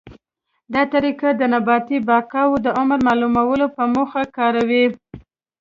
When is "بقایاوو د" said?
2.07-2.67